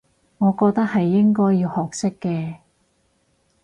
[0.39, 2.55] 我覺得係應該要學識嘅